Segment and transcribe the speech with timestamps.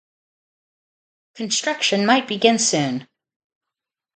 [1.35, 3.07] Construction might begin soon.